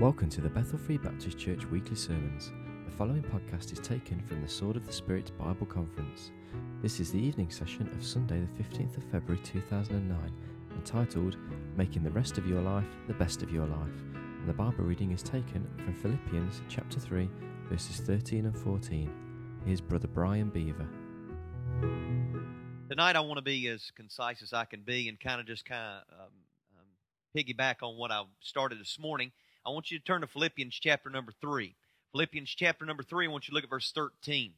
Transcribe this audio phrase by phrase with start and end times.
[0.00, 2.52] Welcome to the Bethel Free Baptist Church weekly sermons.
[2.84, 6.30] The following podcast is taken from the Sword of the Spirit Bible Conference.
[6.80, 10.32] This is the evening session of Sunday, the 15th of February 2009,
[10.76, 11.36] entitled
[11.76, 14.04] Making the Rest of Your Life the Best of Your Life.
[14.14, 17.28] And the Bible reading is taken from Philippians chapter 3,
[17.68, 19.10] verses 13 and 14.
[19.66, 20.86] Here's Brother Brian Beaver.
[22.88, 25.64] Tonight, I want to be as concise as I can be and kind of just
[25.64, 26.32] kind of um,
[26.78, 26.86] um,
[27.36, 29.32] piggyback on what I started this morning.
[29.68, 31.74] I want you to turn to Philippians chapter number 3.
[32.12, 34.52] Philippians chapter number 3, I want you to look at verse 13.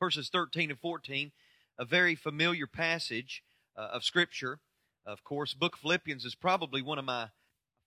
[0.00, 1.30] Verses 13 and 14,
[1.78, 3.42] a very familiar passage
[3.76, 4.60] uh, of Scripture.
[5.04, 7.28] Of course, book Philippians is probably one of my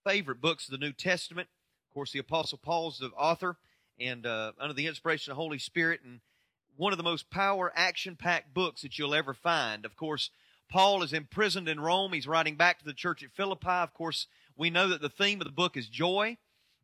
[0.05, 1.47] favorite books of the New Testament.
[1.89, 3.57] Of course, the Apostle Paul's the author,
[3.99, 6.19] and uh, under the inspiration of the Holy Spirit, and
[6.75, 9.85] one of the most power, action packed books that you'll ever find.
[9.85, 10.29] Of course,
[10.69, 12.13] Paul is imprisoned in Rome.
[12.13, 13.67] He's writing back to the church at Philippi.
[13.67, 14.27] Of course,
[14.57, 16.37] we know that the theme of the book is joy.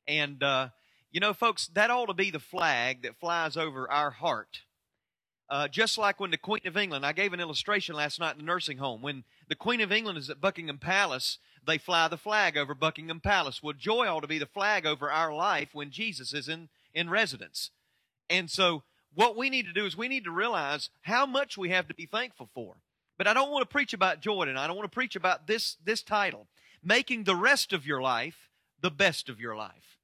[0.08, 0.70] And, uh,
[1.12, 4.62] you know, folks, that ought to be the flag that flies over our heart.
[5.50, 8.40] Uh, just like when the Queen of England, I gave an illustration last night in
[8.40, 9.02] the nursing home.
[9.02, 13.20] When the Queen of England is at Buckingham Palace, they fly the flag over Buckingham
[13.20, 13.62] Palace.
[13.62, 17.10] Well, joy ought to be the flag over our life when Jesus is in, in
[17.10, 17.72] residence.
[18.30, 21.70] And so, what we need to do is we need to realize how much we
[21.70, 22.78] have to be thankful for.
[23.18, 24.64] But I don't want to preach about joy tonight.
[24.64, 26.48] I don't want to preach about this, this title
[26.84, 28.50] making the rest of your life
[28.82, 29.98] the best of your life.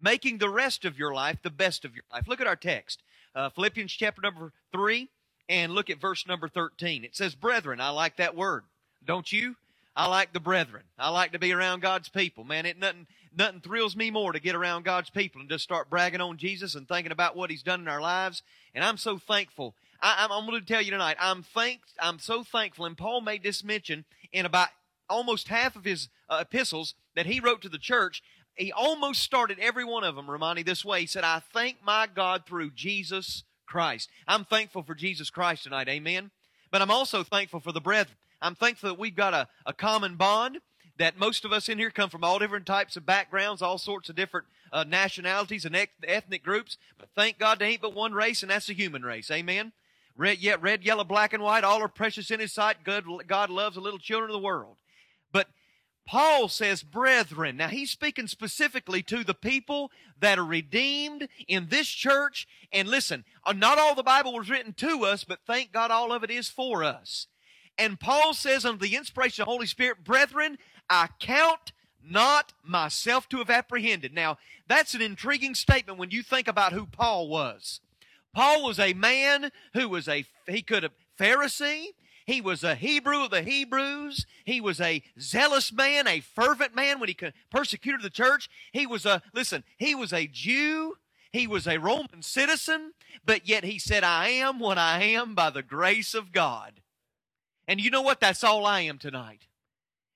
[0.00, 2.26] Making the rest of your life the best of your life.
[2.28, 3.02] Look at our text,
[3.34, 5.08] uh, Philippians chapter number 3,
[5.48, 7.04] and look at verse number 13.
[7.04, 8.64] It says, Brethren, I like that word.
[9.04, 9.56] Don't you?
[9.96, 10.84] I like the brethren.
[10.98, 12.44] I like to be around God's people.
[12.44, 15.90] Man, it nothing nothing thrills me more to get around God's people and just start
[15.90, 18.42] bragging on Jesus and thinking about what He's done in our lives.
[18.74, 19.74] And I'm so thankful.
[20.00, 21.16] I, am going to tell you tonight.
[21.20, 21.80] I'm thank.
[22.00, 22.86] I'm so thankful.
[22.86, 24.68] And Paul made this mention in about
[25.08, 28.22] almost half of his uh, epistles that he wrote to the church,
[28.54, 31.00] he almost started every one of them, Romani, this way.
[31.00, 34.08] He said, I thank my God through Jesus Christ.
[34.26, 36.30] I'm thankful for Jesus Christ tonight, amen?
[36.70, 38.16] But I'm also thankful for the brethren.
[38.42, 40.58] I'm thankful that we've got a, a common bond,
[40.98, 44.08] that most of us in here come from all different types of backgrounds, all sorts
[44.08, 46.76] of different uh, nationalities and ethnic groups.
[46.98, 49.72] But thank God there ain't but one race, and that's the human race, amen?
[50.16, 52.84] Red, yet red, yellow, black, and white, all are precious in His sight.
[52.84, 54.76] God, God loves the little children of the world.
[56.06, 57.56] Paul says, brethren.
[57.56, 62.48] Now he's speaking specifically to the people that are redeemed in this church.
[62.72, 66.12] And listen, uh, not all the Bible was written to us, but thank God all
[66.12, 67.28] of it is for us.
[67.78, 71.72] And Paul says, under the inspiration of the Holy Spirit, brethren, I count
[72.02, 74.12] not myself to have apprehended.
[74.12, 77.80] Now, that's an intriguing statement when you think about who Paul was.
[78.34, 81.86] Paul was a man who was a, he could have, Pharisee,
[82.30, 84.24] he was a Hebrew of the Hebrews.
[84.44, 87.16] He was a zealous man, a fervent man when he
[87.50, 88.48] persecuted the church.
[88.72, 90.96] He was a, listen, he was a Jew.
[91.32, 92.92] He was a Roman citizen,
[93.24, 96.80] but yet he said, I am what I am by the grace of God.
[97.68, 98.20] And you know what?
[98.20, 99.46] That's all I am tonight.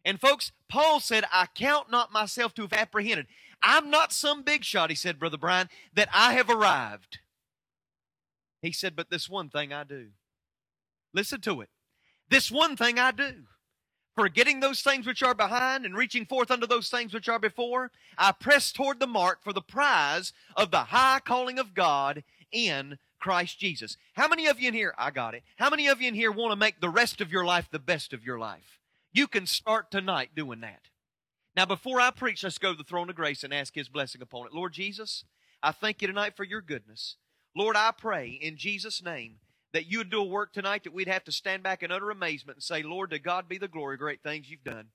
[0.05, 3.27] And folks, Paul said, I count not myself to have apprehended.
[3.63, 7.19] I'm not some big shot, he said, Brother Brian, that I have arrived.
[8.61, 10.09] He said, but this one thing I do.
[11.13, 11.71] Listen to it.
[12.29, 13.35] This one thing I do,
[14.17, 17.91] forgetting those things which are behind and reaching forth unto those things which are before,
[18.17, 22.99] I press toward the mark for the prize of the high calling of God in
[23.21, 23.97] Christ Jesus.
[24.15, 26.31] How many of you in here, I got it, how many of you in here
[26.33, 28.79] want to make the rest of your life the best of your life?
[29.13, 30.89] You can start tonight doing that.
[31.57, 34.21] Now, before I preach, let's go to the throne of grace and ask His blessing
[34.21, 34.53] upon it.
[34.53, 35.25] Lord Jesus,
[35.63, 37.17] I thank you tonight for your goodness.
[37.57, 39.37] Lord, I pray in Jesus' name
[39.75, 42.11] that you would do a work tonight that we'd have to stand back in utter
[42.11, 44.87] amazement and say, Lord, to God be the glory, great things you've done.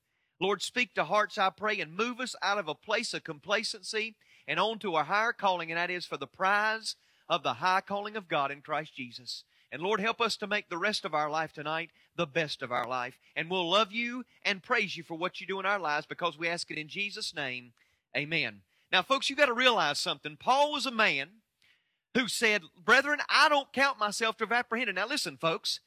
[0.41, 4.15] Lord, speak to hearts, I pray, and move us out of a place of complacency
[4.47, 6.95] and on to a higher calling, and that is for the prize
[7.27, 9.43] of the high calling of God in Christ Jesus.
[9.69, 12.71] And Lord, help us to make the rest of our life tonight the best of
[12.71, 13.19] our life.
[13.35, 16.37] And we'll love you and praise you for what you do in our lives because
[16.37, 17.73] we ask it in Jesus' name.
[18.15, 18.61] Amen.
[18.93, 20.37] Now, folks, you've got to realize something.
[20.39, 21.38] Paul was a man
[22.15, 24.95] who said, Brethren, I don't count myself to have apprehended.
[24.95, 25.79] Now, listen, folks.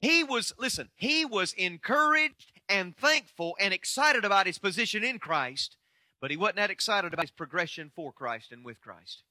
[0.00, 5.76] He was, listen, he was encouraged and thankful and excited about his position in Christ,
[6.20, 9.24] but he wasn't that excited about his progression for Christ and with Christ.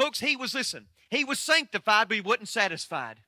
[0.00, 3.18] Folks, he was, listen, he was sanctified, but he wasn't satisfied.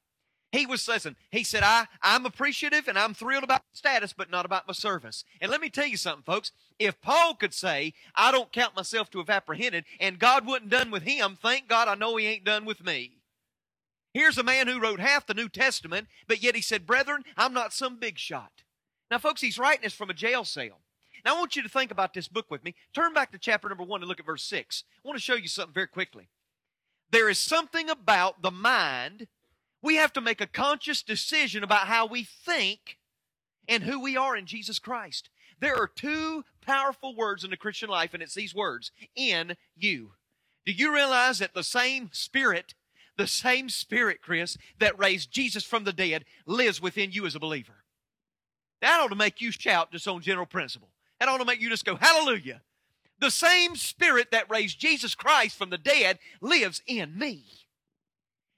[0.55, 4.47] He was, listen, he said, I, I'm appreciative and I'm thrilled about status, but not
[4.47, 5.25] about my service.
[5.41, 6.53] And let me tell you something, folks.
[6.79, 10.93] If Paul could say, I don't count myself to have apprehended, and God wasn't done
[10.93, 13.17] with him, thank God I know he ain't done with me.
[14.13, 17.53] Here's a man who wrote half the New Testament, but yet he said, Brethren, I'm
[17.53, 18.63] not some big shot.
[19.11, 20.83] Now, folks, he's writing this from a jail cell.
[21.25, 22.77] Now, I want you to think about this book with me.
[22.95, 24.85] Turn back to chapter number 1 and look at verse 6.
[25.05, 26.29] I want to show you something very quickly.
[27.11, 29.27] There is something about the mind.
[29.85, 32.97] We have to make a conscious decision about how we think
[33.69, 35.29] and who we are in Jesus Christ.
[35.61, 40.13] There are two powerful words in the Christian life, and it's these words in you.
[40.65, 42.73] Do you realize that the same Spirit,
[43.19, 47.41] the same Spirit, Chris, that raised Jesus from the dead lives within you as a
[47.41, 47.85] believer?
[48.81, 50.89] That ought to make you shout just on general principle.
[51.21, 52.63] That ought to make you just go, Hallelujah.
[53.19, 57.64] The same Spirit that raised Jesus Christ from the dead lives in me.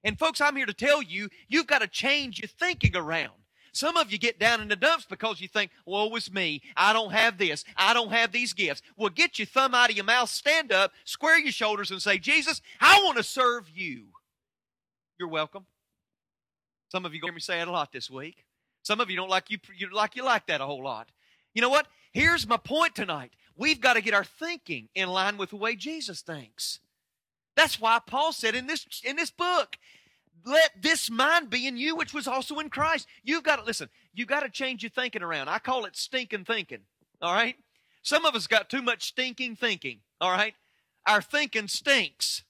[0.06, 3.32] And, folks, I'm here to tell you, you've got to change your thinking around.
[3.72, 6.62] Some of you get down in the dumps because you think, woe is me.
[6.76, 7.64] I don't have this.
[7.76, 8.82] I don't have these gifts.
[8.96, 12.18] Well, get your thumb out of your mouth, stand up, square your shoulders, and say,
[12.18, 14.04] Jesus, I want to serve you.
[15.18, 15.66] You're welcome.
[16.92, 18.44] Some of you hear me say it a lot this week.
[18.82, 21.08] Some of you don't like you, you like you like that a whole lot.
[21.52, 21.88] You know what?
[22.12, 23.32] Here's my point tonight.
[23.56, 26.78] We've got to get our thinking in line with the way Jesus thinks.
[27.56, 29.76] That's why Paul said in this in this book,
[30.44, 33.08] let this mind be in you, which was also in Christ.
[33.24, 35.48] You've got to, listen, you've got to change your thinking around.
[35.48, 36.82] I call it stinking thinking,
[37.20, 37.56] all right?
[38.02, 40.54] Some of us got too much stinking thinking, all right?
[41.06, 42.44] Our thinking stinks.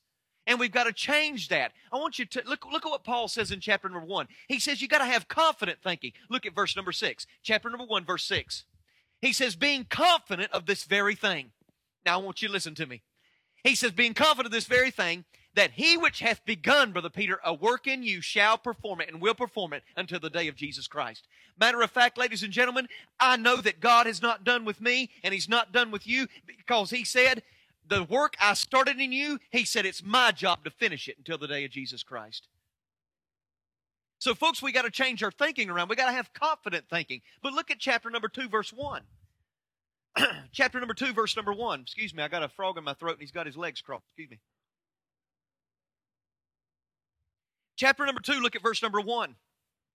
[0.46, 1.72] And we've got to change that.
[1.92, 4.28] I want you to look, look at what Paul says in chapter number one.
[4.46, 6.12] He says you got to have confident thinking.
[6.28, 7.26] Look at verse number six.
[7.42, 8.64] Chapter number one, verse six.
[9.20, 11.52] He says, being confident of this very thing.
[12.04, 13.02] Now I want you to listen to me.
[13.66, 15.24] He says, being confident of this very thing,
[15.54, 19.20] that he which hath begun, Brother Peter, a work in you shall perform it and
[19.20, 21.26] will perform it until the day of Jesus Christ.
[21.58, 22.86] Matter of fact, ladies and gentlemen,
[23.18, 26.28] I know that God has not done with me and he's not done with you
[26.46, 27.42] because he said,
[27.88, 31.38] the work I started in you, he said it's my job to finish it until
[31.38, 32.48] the day of Jesus Christ.
[34.18, 35.88] So, folks, we got to change our thinking around.
[35.88, 37.20] We got to have confident thinking.
[37.42, 39.02] But look at chapter number 2, verse 1.
[40.52, 41.80] chapter number 2, verse number 1.
[41.80, 44.04] Excuse me, I got a frog in my throat and he's got his legs crossed.
[44.08, 44.40] Excuse me.
[47.76, 49.36] Chapter number two, look at verse number one.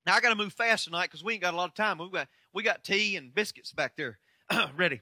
[0.06, 1.98] Now I got to move fast tonight because we ain't got a lot of time.
[1.98, 4.20] We got we got tea and biscuits back there
[4.76, 5.02] ready.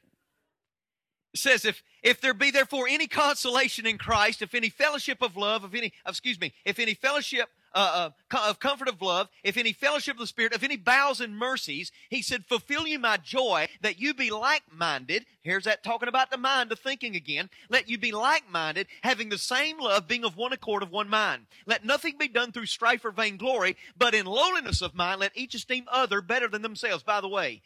[1.34, 5.36] It says, if if there be therefore any consolation in Christ, if any fellowship of
[5.36, 9.58] love, if any excuse me, if any fellowship uh, uh, of comfort of love, if
[9.58, 13.18] any fellowship of the Spirit, if any bowels and mercies, he said, fulfill you my
[13.18, 15.26] joy, that you be like minded.
[15.42, 17.50] Here's that talking about the mind, the thinking again.
[17.70, 21.10] Let you be like minded, having the same love, being of one accord, of one
[21.10, 21.46] mind.
[21.66, 25.56] Let nothing be done through strife or vainglory, but in lowliness of mind, let each
[25.56, 27.04] esteem other better than themselves.
[27.04, 27.62] By the way,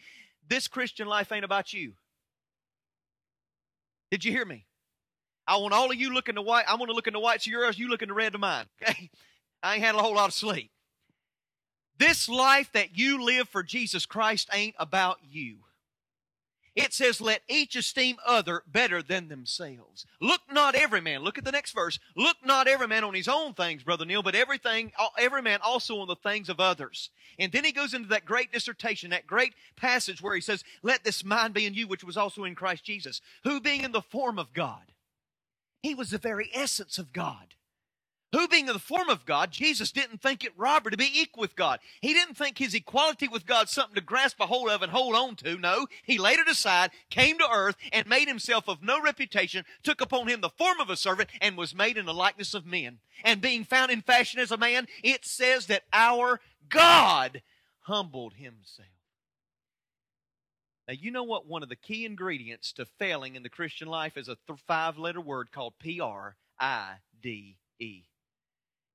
[0.47, 1.93] this Christian life ain't about you.
[4.11, 4.65] Did you hear me?
[5.47, 6.65] I want all of you looking to white.
[6.67, 7.77] I want to look in the whites of yours.
[7.77, 8.65] You look in the red of mine.
[8.81, 9.09] Okay.
[9.63, 10.69] I ain't had a whole lot of sleep.
[11.97, 15.59] This life that you live for Jesus Christ ain't about you.
[16.75, 20.07] It says, let each esteem other better than themselves.
[20.19, 21.99] Look not every man, look at the next verse.
[22.15, 25.99] Look not every man on his own things, Brother Neil, but everything, every man also
[25.99, 27.11] on the things of others.
[27.37, 31.03] And then he goes into that great dissertation, that great passage where he says, let
[31.03, 34.01] this mind be in you, which was also in Christ Jesus, who being in the
[34.01, 34.93] form of God,
[35.83, 37.53] he was the very essence of God
[38.33, 41.41] who being in the form of God, Jesus didn't think it robbery to be equal
[41.41, 41.79] with God.
[42.01, 45.15] He didn't think his equality with God something to grasp a hold of and hold
[45.15, 45.55] on to.
[45.57, 50.01] No, he laid it aside, came to earth, and made himself of no reputation, took
[50.01, 52.97] upon him the form of a servant, and was made in the likeness of men.
[53.23, 57.43] And being found in fashion as a man, it says that our God
[57.81, 58.87] humbled himself.
[60.87, 64.17] Now, you know what one of the key ingredients to failing in the Christian life
[64.17, 68.03] is a th- five letter word called P R I D E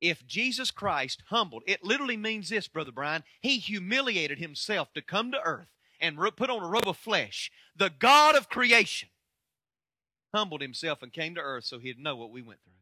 [0.01, 3.25] if Jesus Christ humbled, it literally means this, Brother Brian.
[3.41, 5.69] He humiliated himself to come to earth
[6.01, 7.51] and put on a robe of flesh.
[7.77, 9.09] The God of creation
[10.35, 12.73] humbled himself and came to earth so he'd know what we went through.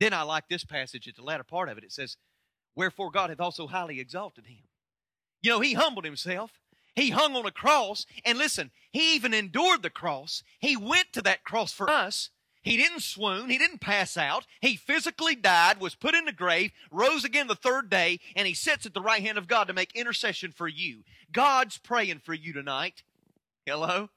[0.00, 1.84] Then I like this passage at the latter part of it.
[1.84, 2.16] It says,
[2.74, 4.64] Wherefore God hath also highly exalted him.
[5.42, 6.52] You know, he humbled himself.
[6.94, 8.06] He hung on a cross.
[8.24, 10.42] And listen, he even endured the cross.
[10.58, 12.30] He went to that cross for us.
[12.66, 13.48] He didn't swoon.
[13.48, 14.44] He didn't pass out.
[14.60, 18.54] He physically died, was put in the grave, rose again the third day, and he
[18.54, 21.04] sits at the right hand of God to make intercession for you.
[21.30, 23.04] God's praying for you tonight.
[23.66, 24.10] Hello?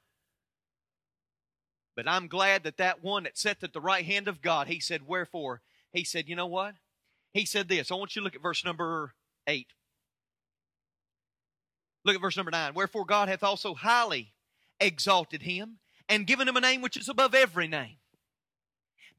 [1.95, 4.79] But I'm glad that that one that sat at the right hand of God, he
[4.79, 5.61] said, Wherefore?
[5.93, 6.73] He said, You know what?
[7.33, 7.91] He said this.
[7.91, 9.13] I want you to look at verse number
[9.45, 9.67] 8.
[12.03, 12.73] Look at verse number 9.
[12.73, 14.33] Wherefore God hath also highly
[14.79, 15.77] exalted him
[16.07, 17.98] and given him a name which is above every name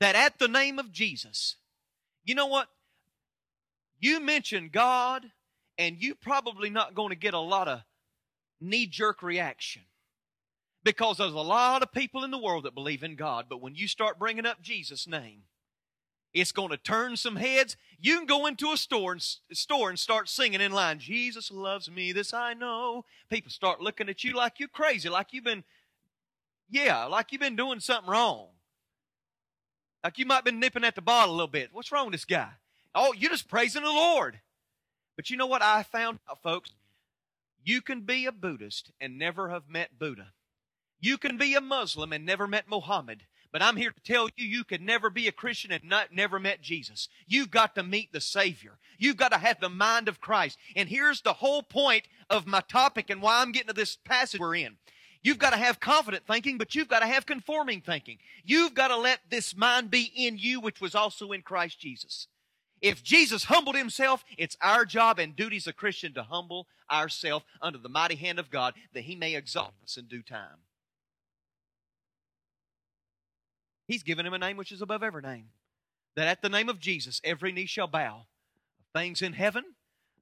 [0.00, 1.56] that at the name of Jesus,
[2.24, 2.68] you know what?
[3.98, 5.30] You mention God,
[5.78, 7.82] and you probably not going to get a lot of
[8.60, 9.82] knee jerk reaction.
[10.82, 13.74] Because there's a lot of people in the world that believe in God, but when
[13.74, 15.42] you start bringing up Jesus' name,
[16.32, 17.76] it's going to turn some heads.
[17.98, 21.90] You can go into a store and, store and start singing in line, Jesus loves
[21.90, 23.04] me, this I know.
[23.28, 25.64] People start looking at you like you're crazy, like you've been,
[26.70, 28.48] yeah, like you've been doing something wrong.
[30.02, 31.70] Like you might have been nipping at the bottle a little bit.
[31.72, 32.50] What's wrong with this guy?
[32.94, 34.40] Oh, you're just praising the Lord.
[35.16, 36.70] But you know what I found out, folks?
[37.62, 40.32] You can be a Buddhist and never have met Buddha.
[41.00, 43.24] You can be a Muslim and never met Muhammad.
[43.52, 46.38] But I'm here to tell you, you could never be a Christian and not, never
[46.38, 47.08] met Jesus.
[47.26, 48.78] You've got to meet the Savior.
[48.96, 50.56] You've got to have the mind of Christ.
[50.76, 54.40] And here's the whole point of my topic and why I'm getting to this passage
[54.40, 54.76] we're in.
[55.22, 58.18] You've got to have confident thinking, but you've got to have conforming thinking.
[58.44, 62.26] You've got to let this mind be in you, which was also in Christ Jesus.
[62.80, 67.44] If Jesus humbled himself, it's our job and duty as a Christian to humble ourselves
[67.60, 70.64] under the mighty hand of God that he may exalt us in due time.
[73.86, 75.46] He's given him a name which is above every name.
[76.16, 78.24] That at the name of Jesus, every knee shall bow
[78.78, 79.64] of things in heaven,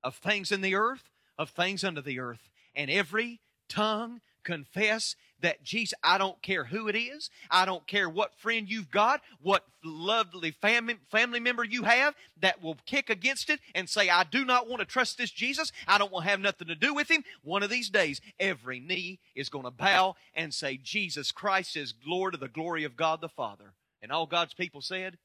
[0.03, 5.63] of things in the earth, of things under the earth, and every tongue confess that
[5.63, 9.63] Jesus, I don't care who it is, I don't care what friend you've got, what
[9.85, 14.47] lovely family, family member you have that will kick against it and say, I do
[14.47, 17.11] not want to trust this Jesus, I don't want to have nothing to do with
[17.11, 17.25] him.
[17.45, 21.93] One of these days, every knee is going to bow and say, Jesus Christ is
[22.07, 23.75] Lord of the glory of God the Father.
[24.01, 25.19] And all God's people said,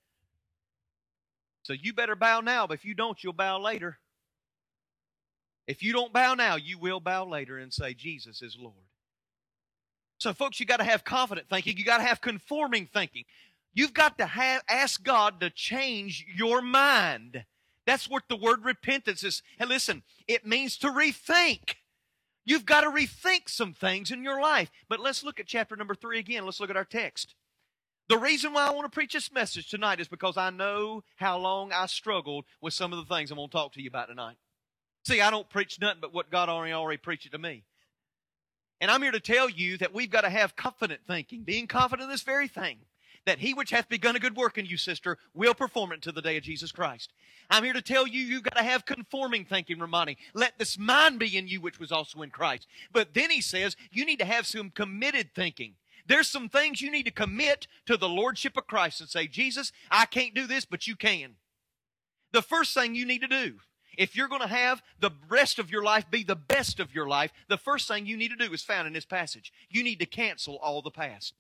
[1.64, 4.00] So you better bow now, but if you don't, you'll bow later.
[5.66, 8.76] If you don't bow now, you will bow later and say, Jesus is Lord.
[10.24, 11.76] So, folks, you got to have confident thinking.
[11.76, 13.26] You got to have conforming thinking.
[13.74, 17.44] You've got to have, ask God to change your mind.
[17.86, 19.44] That's what the word repentance is.
[19.60, 21.74] And listen, it means to rethink.
[22.46, 24.72] You've got to rethink some things in your life.
[24.88, 26.46] But let's look at chapter number three again.
[26.46, 27.36] Let's look at our text.
[28.08, 31.38] The reason why I want to preach this message tonight is because I know how
[31.38, 34.08] long I struggled with some of the things I'm going to talk to you about
[34.08, 34.38] tonight.
[35.06, 37.66] See, I don't preach nothing but what God already already preached to me.
[38.84, 42.04] And I'm here to tell you that we've got to have confident thinking, being confident
[42.04, 42.80] in this very thing,
[43.26, 46.12] that he which hath begun a good work in you, sister, will perform it to
[46.12, 47.14] the day of Jesus Christ.
[47.50, 50.18] I'm here to tell you, you've got to have conforming thinking, Romani.
[50.34, 52.68] Let this mind be in you, which was also in Christ.
[52.92, 55.76] But then he says, you need to have some committed thinking.
[56.06, 59.72] There's some things you need to commit to the Lordship of Christ and say, Jesus,
[59.90, 61.36] I can't do this, but you can.
[62.34, 63.60] The first thing you need to do
[63.98, 67.08] if you're going to have the rest of your life be the best of your
[67.08, 69.52] life, the first thing you need to do is found in this passage.
[69.70, 71.34] You need to cancel all the past.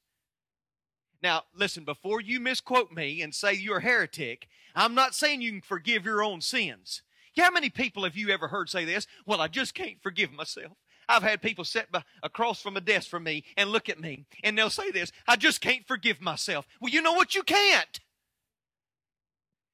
[1.22, 5.52] Now, listen, before you misquote me and say you're a heretic, I'm not saying you
[5.52, 7.02] can forgive your own sins.
[7.38, 9.08] How many people have you ever heard say this?
[9.26, 10.74] Well, I just can't forgive myself.
[11.08, 14.26] I've had people sit by, across from a desk from me and look at me,
[14.44, 16.68] and they'll say this I just can't forgive myself.
[16.80, 17.36] Well, you know what?
[17.36, 18.00] You can't.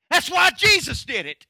[0.10, 1.46] That's why Jesus did it.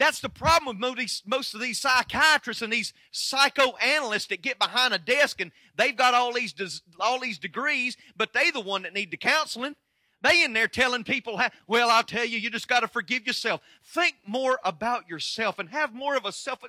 [0.00, 4.98] That's the problem with most of these psychiatrists and these psychoanalysts that get behind a
[4.98, 6.54] desk and they've got all these
[6.98, 9.76] all these degrees, but they the one that need the counseling.
[10.22, 13.60] They in there telling people, well, I'll tell you, you just got to forgive yourself.
[13.84, 16.60] Think more about yourself and have more of a self.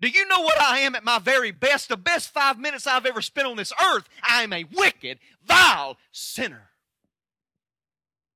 [0.00, 1.88] Do you know what I am at my very best?
[1.88, 4.06] The best five minutes I've ever spent on this earth.
[4.22, 6.68] I am a wicked, vile sinner.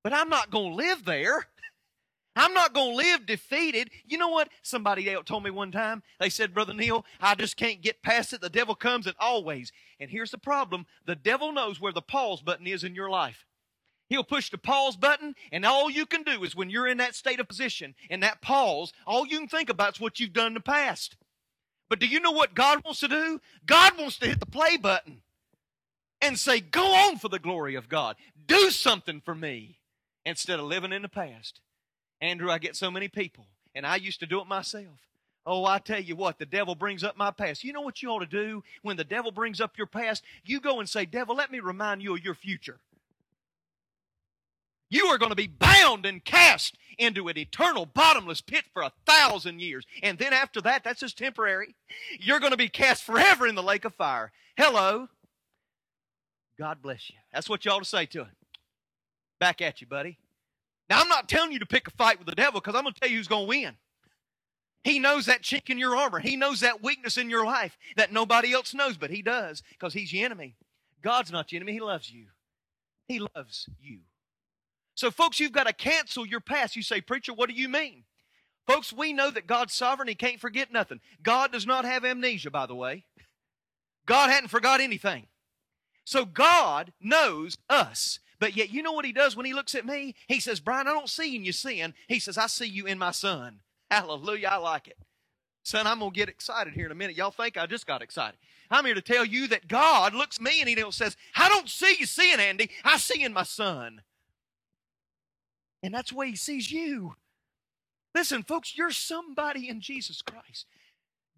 [0.02, 1.48] But I'm not going to live there.
[2.34, 3.90] I'm not going to live defeated.
[4.06, 4.48] You know what?
[4.62, 8.40] Somebody told me one time, they said, Brother Neil, I just can't get past it.
[8.40, 9.70] The devil comes and always.
[10.00, 13.44] And here's the problem the devil knows where the pause button is in your life.
[14.08, 17.14] He'll push the pause button, and all you can do is when you're in that
[17.14, 20.48] state of position, and that pause, all you can think about is what you've done
[20.48, 21.16] in the past.
[21.88, 23.40] But do you know what God wants to do?
[23.64, 25.22] God wants to hit the play button
[26.20, 28.16] and say, Go on for the glory of God.
[28.46, 29.78] Do something for me
[30.24, 31.60] instead of living in the past.
[32.22, 35.00] Andrew, I get so many people, and I used to do it myself.
[35.44, 37.64] Oh, I tell you what, the devil brings up my past.
[37.64, 40.22] You know what you ought to do when the devil brings up your past?
[40.44, 42.78] You go and say, Devil, let me remind you of your future.
[44.88, 48.92] You are going to be bound and cast into an eternal bottomless pit for a
[49.04, 49.84] thousand years.
[50.02, 51.74] And then after that, that's just temporary.
[52.20, 54.30] You're going to be cast forever in the lake of fire.
[54.56, 55.08] Hello.
[56.56, 57.16] God bless you.
[57.32, 58.36] That's what you ought to say to him.
[59.40, 60.18] Back at you, buddy.
[60.92, 62.92] Now, I'm not telling you to pick a fight with the devil because I'm going
[62.92, 63.76] to tell you who's going to win.
[64.84, 66.18] He knows that chink in your armor.
[66.20, 69.94] He knows that weakness in your life that nobody else knows, but he does because
[69.94, 70.54] he's your enemy.
[71.02, 71.72] God's not your enemy.
[71.72, 72.26] He loves you.
[73.08, 74.00] He loves you.
[74.94, 76.76] So, folks, you've got to cancel your past.
[76.76, 78.04] You say, Preacher, what do you mean?
[78.66, 80.08] Folks, we know that God's sovereign.
[80.08, 81.00] He can't forget nothing.
[81.22, 83.06] God does not have amnesia, by the way.
[84.04, 85.28] God hadn't forgot anything.
[86.04, 88.18] So God knows us.
[88.42, 90.16] But yet, you know what He does when He looks at me?
[90.26, 91.94] He says, Brian, I don't see in you sin.
[92.08, 93.60] He says, I see you in my Son.
[93.92, 94.48] Hallelujah.
[94.50, 94.98] I like it.
[95.62, 97.14] Son, I'm going to get excited here in a minute.
[97.14, 98.36] Y'all think I just got excited.
[98.68, 101.94] I'm here to tell you that God looks me and He says, I don't see
[102.00, 102.68] you sin, Andy.
[102.84, 104.02] I see in my Son.
[105.84, 107.14] And that's the way He sees you.
[108.12, 110.66] Listen, folks, you're somebody in Jesus Christ.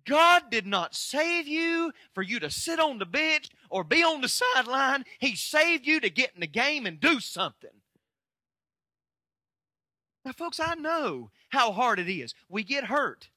[0.06, 4.20] God did not save you for you to sit on the bench or be on
[4.20, 5.04] the sideline.
[5.18, 7.70] He saved you to get in the game and do something.
[10.24, 12.34] Now, folks, I know how hard it is.
[12.48, 13.28] We get hurt,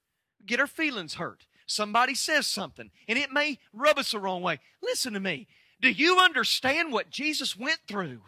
[0.45, 1.45] get our feelings hurt.
[1.65, 4.59] Somebody says something, and it may rub us the wrong way.
[4.81, 5.47] Listen to me.
[5.81, 8.21] Do you understand what Jesus went through?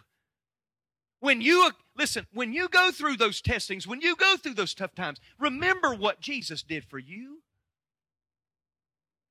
[1.21, 4.93] When you, listen, when you go through those testings, when you go through those tough
[4.93, 7.41] times, remember what Jesus did for you.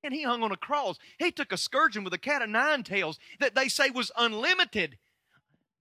[0.04, 0.98] And he hung on a cross.
[1.18, 4.98] He took a scourging with a cat of nine tails that they say was unlimited.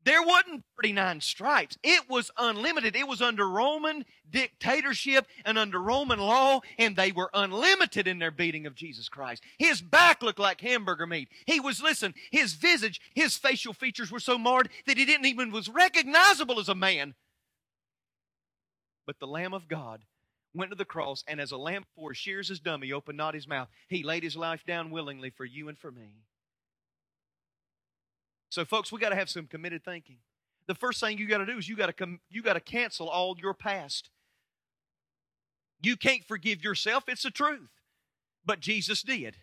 [0.08, 1.78] There wasn't 39 stripes.
[1.84, 2.96] It was unlimited.
[2.96, 8.32] It was under Roman dictatorship and under Roman law, and they were unlimited in their
[8.32, 9.44] beating of Jesus Christ.
[9.60, 11.28] His back looked like hamburger meat.
[11.46, 15.52] He was, listen, his visage, his facial features were so marred that he didn't even
[15.52, 17.14] was recognizable as a man.
[19.06, 20.04] But the Lamb of God
[20.54, 23.48] went to the cross, and as a lamb for shears his dummy, opened not his
[23.48, 23.70] mouth.
[23.88, 26.24] He laid his life down willingly for you and for me.
[28.50, 30.18] So, folks, we got to have some committed thinking.
[30.68, 32.60] The first thing you got to do is you got to com- you got to
[32.60, 34.10] cancel all your past.
[35.82, 37.70] You can't forgive yourself; it's the truth.
[38.46, 39.36] But Jesus did,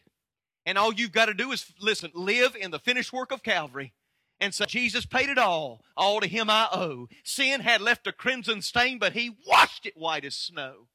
[0.66, 3.92] and all you've got to do is listen, live in the finished work of Calvary.
[4.40, 5.82] And so Jesus paid it all.
[5.96, 7.08] All to him I owe.
[7.22, 10.88] Sin had left a crimson stain, but he washed it white as snow.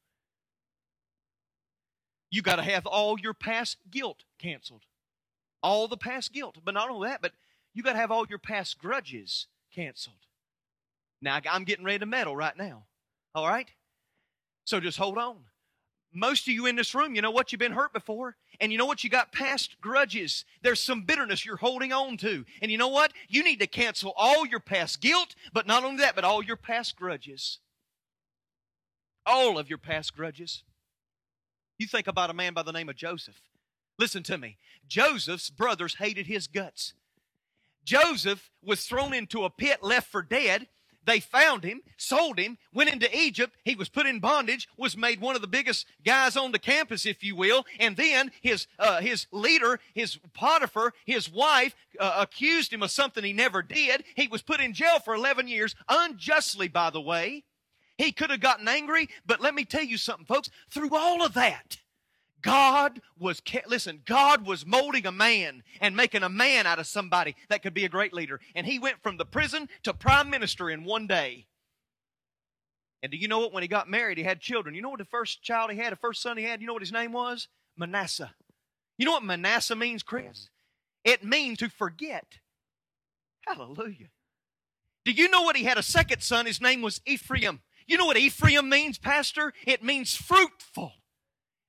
[2.31, 4.83] You got to have all your past guilt canceled.
[5.61, 6.57] All the past guilt.
[6.63, 7.33] But not only that, but
[7.73, 10.15] you got to have all your past grudges canceled.
[11.21, 12.85] Now, I'm getting ready to meddle right now.
[13.35, 13.67] All right?
[14.65, 15.37] So just hold on.
[16.11, 17.51] Most of you in this room, you know what?
[17.51, 18.35] You've been hurt before.
[18.59, 19.03] And you know what?
[19.03, 20.43] You got past grudges.
[20.63, 22.45] There's some bitterness you're holding on to.
[22.61, 23.13] And you know what?
[23.27, 26.55] You need to cancel all your past guilt, but not only that, but all your
[26.55, 27.59] past grudges.
[29.25, 30.63] All of your past grudges.
[31.79, 33.41] You think about a man by the name of Joseph.
[33.97, 34.57] Listen to me.
[34.87, 36.93] Joseph's brothers hated his guts.
[37.85, 40.67] Joseph was thrown into a pit, left for dead.
[41.05, 43.55] They found him, sold him, went into Egypt.
[43.63, 47.05] He was put in bondage, was made one of the biggest guys on the campus,
[47.05, 47.65] if you will.
[47.79, 53.23] And then his uh, his leader, his Potiphar, his wife, uh, accused him of something
[53.23, 54.03] he never did.
[54.15, 57.45] He was put in jail for 11 years, unjustly, by the way.
[57.99, 60.49] He could have gotten angry, but let me tell you something, folks.
[60.69, 61.79] Through all of that,
[62.41, 67.35] God was, listen, God was molding a man and making a man out of somebody
[67.49, 68.39] that could be a great leader.
[68.55, 71.47] And he went from the prison to prime minister in one day.
[73.03, 73.51] And do you know what?
[73.51, 74.75] When he got married, he had children.
[74.75, 76.73] You know what the first child he had, the first son he had, you know
[76.73, 77.49] what his name was?
[77.75, 78.33] Manasseh.
[78.97, 80.47] You know what Manasseh means, Chris?
[81.03, 82.39] It means to forget.
[83.45, 84.07] Hallelujah.
[85.03, 86.45] Do you know what he had a second son?
[86.45, 87.59] His name was Ephraim.
[87.89, 89.51] You know what Ephraim means, Pastor?
[89.65, 90.93] It means fruitful.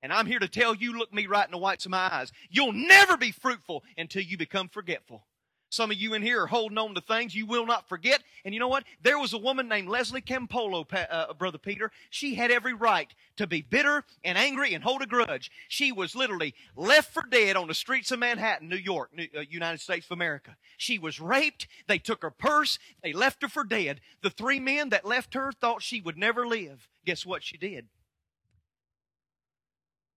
[0.02, 2.30] And I'm here to tell you, look me right in the whites of my eyes.
[2.50, 5.26] You'll never be fruitful until you become forgetful.
[5.70, 8.22] Some of you in here are holding on to things you will not forget.
[8.44, 8.84] And you know what?
[9.02, 11.92] There was a woman named Leslie Campolo, uh, Brother Peter.
[12.10, 15.50] She had every right to be bitter and angry and hold a grudge.
[15.68, 19.42] She was literally left for dead on the streets of Manhattan, New York, New, uh,
[19.48, 20.56] United States of America.
[20.76, 21.68] She was raped.
[21.86, 22.80] They took her purse.
[23.04, 24.00] They left her for dead.
[24.22, 26.88] The three men that left her thought she would never live.
[27.06, 27.86] Guess what she did?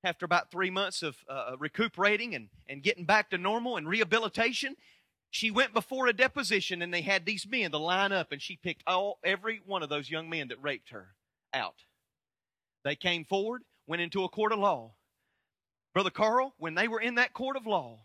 [0.04, 4.76] after about three months of uh, recuperating and, and getting back to normal and rehabilitation,
[5.34, 8.56] she went before a deposition and they had these men to line up and she
[8.56, 11.16] picked all every one of those young men that raped her
[11.52, 11.74] out.
[12.84, 14.92] They came forward, went into a court of law.
[15.92, 18.02] Brother Carl, when they were in that court of law,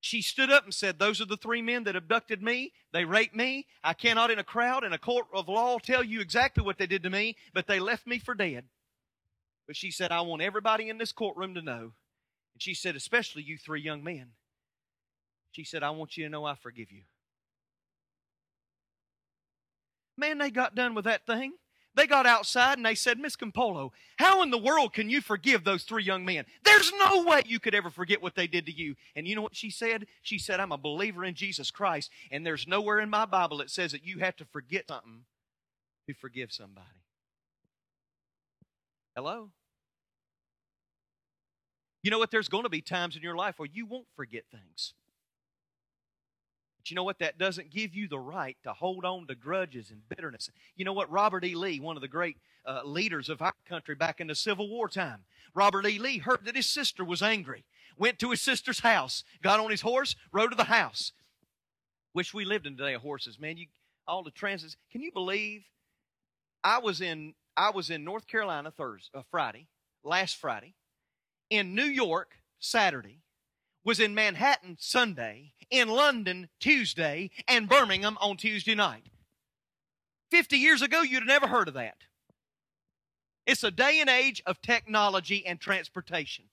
[0.00, 2.72] she stood up and said, Those are the three men that abducted me.
[2.92, 3.68] They raped me.
[3.84, 6.88] I cannot, in a crowd, in a court of law, tell you exactly what they
[6.88, 8.64] did to me, but they left me for dead.
[9.68, 11.92] But she said, I want everybody in this courtroom to know.
[12.54, 14.32] And she said, especially you three young men.
[15.56, 17.00] She said, I want you to know I forgive you.
[20.18, 21.54] Man, they got done with that thing.
[21.94, 25.64] They got outside and they said, Miss Campolo, how in the world can you forgive
[25.64, 26.44] those three young men?
[26.62, 28.96] There's no way you could ever forget what they did to you.
[29.14, 30.04] And you know what she said?
[30.20, 33.70] She said, I'm a believer in Jesus Christ, and there's nowhere in my Bible that
[33.70, 35.24] says that you have to forget something
[36.06, 36.86] to forgive somebody.
[39.14, 39.48] Hello?
[42.02, 42.30] You know what?
[42.30, 44.92] There's going to be times in your life where you won't forget things.
[46.86, 47.18] But you know what?
[47.18, 50.48] That doesn't give you the right to hold on to grudges and bitterness.
[50.76, 51.10] You know what?
[51.10, 51.56] Robert E.
[51.56, 54.88] Lee, one of the great uh, leaders of our country back in the Civil War
[54.88, 55.98] time, Robert E.
[55.98, 57.64] Lee heard that his sister was angry,
[57.98, 61.10] went to his sister's house, got on his horse, rode to the house.
[62.14, 63.56] Wish we lived in the day of horses, man.
[63.56, 63.66] You
[64.06, 64.76] all the transits.
[64.92, 65.64] Can you believe?
[66.62, 69.66] I was in I was in North Carolina Thursday, uh, Friday,
[70.04, 70.74] last Friday,
[71.50, 73.22] in New York Saturday,
[73.86, 79.04] was in Manhattan Sunday, in London Tuesday, and Birmingham on Tuesday night.
[80.32, 81.98] 50 years ago, you'd have never heard of that.
[83.46, 86.46] It's a day and age of technology and transportation.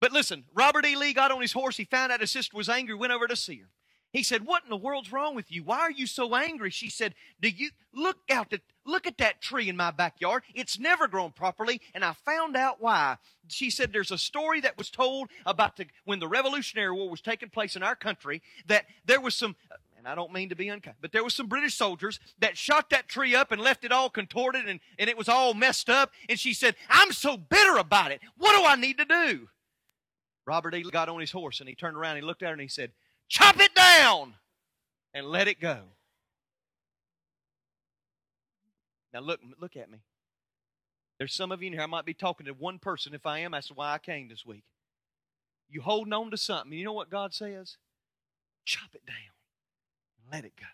[0.00, 0.96] But listen, Robert E.
[0.96, 1.76] Lee got on his horse.
[1.76, 3.68] He found out his sister was angry, went over to see her.
[4.10, 5.62] He said, What in the world's wrong with you?
[5.62, 6.70] Why are you so angry?
[6.70, 10.42] She said, Do you look out at look at that tree in my backyard?
[10.54, 13.16] It's never grown properly, and I found out why.
[13.48, 17.20] She said there's a story that was told about the, when the Revolutionary War was
[17.20, 19.56] taking place in our country that there was some
[20.00, 22.88] and I don't mean to be unkind, but there was some British soldiers that shot
[22.88, 26.10] that tree up and left it all contorted and, and it was all messed up.
[26.26, 28.22] And she said, I'm so bitter about it.
[28.38, 29.48] What do I need to do?
[30.46, 30.82] Robert E.
[30.90, 32.68] got on his horse and he turned around and he looked at her and he
[32.68, 32.92] said,
[33.28, 34.36] chop it down
[35.12, 35.80] and let it go.
[39.12, 39.98] Now look, look at me.
[41.18, 41.82] There's some of you in here.
[41.82, 43.14] I might be talking to one person.
[43.14, 44.64] If I am, that's why I came this week.
[45.68, 46.72] You holding on to something.
[46.72, 47.76] You know what God says?
[48.64, 49.16] Chop it down
[50.32, 50.66] let it go.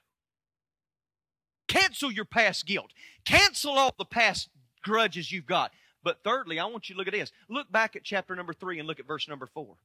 [1.68, 2.92] Cancel your past guilt.
[3.24, 4.48] Cancel all the past
[4.82, 5.72] grudges you've got.
[6.02, 7.32] But thirdly, I want you to look at this.
[7.48, 9.76] Look back at chapter number three and look at verse number four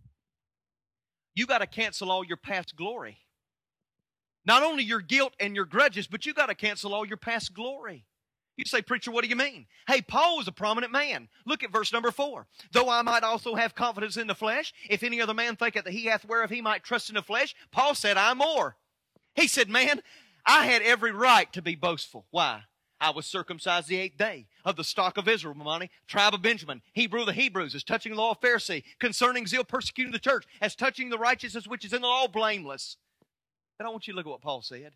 [1.33, 3.17] you got to cancel all your past glory.
[4.45, 7.53] Not only your guilt and your grudges, but you got to cancel all your past
[7.53, 8.03] glory.
[8.57, 9.65] You say, Preacher, what do you mean?
[9.87, 11.29] Hey, Paul was a prominent man.
[11.45, 12.47] Look at verse number four.
[12.71, 15.93] Though I might also have confidence in the flesh, if any other man thinketh that
[15.93, 18.75] he hath whereof he might trust in the flesh, Paul said, I more.
[19.35, 20.01] He said, Man,
[20.45, 22.25] I had every right to be boastful.
[22.31, 22.63] Why?
[22.99, 26.83] I was circumcised the eighth day of the stock of Israel, Mamani, tribe of Benjamin,
[26.93, 30.45] Hebrew of the Hebrews, as touching the law of Pharisee, concerning zeal persecuting the church,
[30.61, 32.97] as touching the righteousness which is in the law, blameless.
[33.79, 34.93] And I want you to look at what Paul said.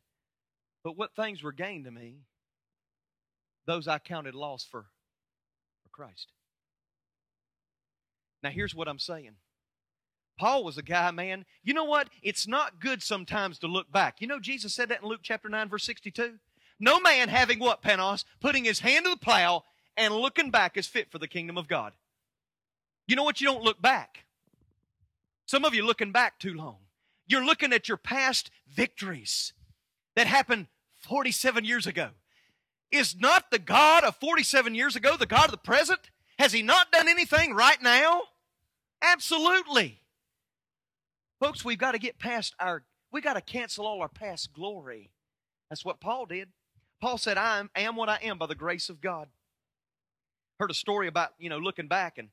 [0.83, 2.19] But what things were gained to me,
[3.65, 4.86] those I counted loss for,
[5.84, 6.32] for Christ.
[8.43, 9.36] Now here's what I'm saying.
[10.38, 11.45] Paul was a guy, man.
[11.63, 12.10] You know what?
[12.21, 14.17] It's not good sometimes to look back.
[14.19, 16.36] You know, Jesus said that in Luke chapter 9, verse 62.
[16.80, 18.25] No man having what, Panos?
[18.41, 19.63] Putting his hand to the plow
[19.95, 21.93] and looking back is fit for the kingdom of God.
[23.08, 23.39] You know what?
[23.39, 24.25] You don't look back.
[25.45, 26.78] Some of you looking back too long.
[27.28, 29.54] You're looking at your past victories
[30.15, 30.67] that happened
[30.99, 32.10] 47 years ago.
[32.91, 35.99] Is not the God of 47 years ago the God of the present?
[36.39, 38.21] Has He not done anything right now?
[39.01, 40.01] Absolutely.
[41.39, 45.11] Folks, we've got to get past our, we got to cancel all our past glory.
[45.69, 46.49] That's what Paul did.
[47.01, 49.27] Paul said, I am, am what I am by the grace of God.
[50.59, 52.29] Heard a story about, you know, looking back, and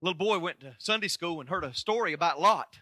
[0.00, 2.78] little boy went to Sunday school and heard a story about Lot.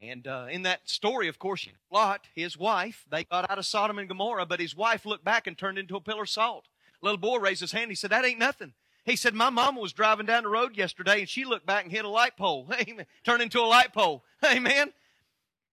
[0.00, 3.98] And uh, in that story, of course, Lot, his wife, they got out of Sodom
[3.98, 6.66] and Gomorrah, but his wife looked back and turned into a pillar of salt.
[7.00, 7.90] Little boy raised his hand.
[7.90, 8.74] He said, That ain't nothing.
[9.04, 11.92] He said, My mama was driving down the road yesterday and she looked back and
[11.92, 12.68] hit a light pole.
[12.88, 13.06] Amen.
[13.24, 14.24] Turned into a light pole.
[14.44, 14.92] Amen.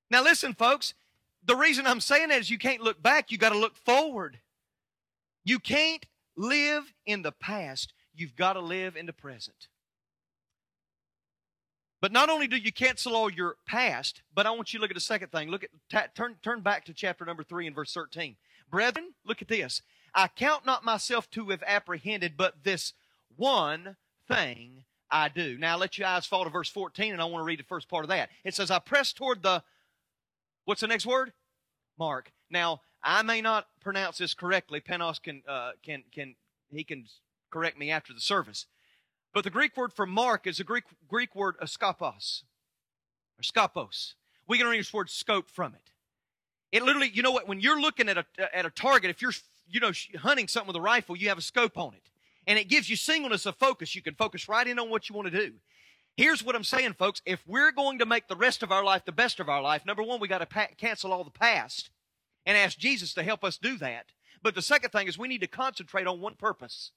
[0.09, 0.93] Now listen, folks,
[1.45, 4.39] the reason I'm saying that is you can't look back, you got to look forward.
[5.43, 6.05] You can't
[6.37, 9.67] live in the past, you've got to live in the present.
[12.03, 14.91] But not only do you cancel all your past, but I want you to look
[14.91, 15.49] at the second thing.
[15.49, 18.35] Look at turn turn back to chapter number 3 and verse 13.
[18.69, 19.81] Brethren, look at this.
[20.13, 22.91] I count not myself to have apprehended, but this
[23.37, 23.95] one
[24.27, 25.57] thing I do.
[25.57, 27.87] Now let your eyes fall to verse 14, and I want to read the first
[27.87, 28.27] part of that.
[28.43, 29.63] It says, I press toward the
[30.65, 31.31] What's the next word?
[31.97, 32.33] Mark.
[32.49, 34.81] Now, I may not pronounce this correctly.
[34.81, 36.35] Panos can, uh, can, can,
[36.69, 37.05] he can
[37.49, 38.65] correct me after the service.
[39.33, 42.43] But the Greek word for mark is a Greek, Greek word skopos,
[43.37, 44.13] or skopos.
[44.47, 45.91] We can read this word scope from it.
[46.71, 49.33] It literally, you know what, when you're looking at a, at a target, if you're,
[49.67, 52.09] you know, hunting something with a rifle, you have a scope on it.
[52.45, 53.95] And it gives you singleness of focus.
[53.95, 55.53] You can focus right in on what you want to do.
[56.17, 57.21] Here's what I'm saying, folks.
[57.25, 59.85] If we're going to make the rest of our life the best of our life,
[59.85, 61.89] number one, we got to pa- cancel all the past
[62.45, 64.07] and ask Jesus to help us do that.
[64.43, 66.91] But the second thing is we need to concentrate on one purpose.